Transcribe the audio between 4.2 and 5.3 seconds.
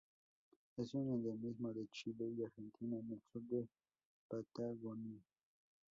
Patagonia.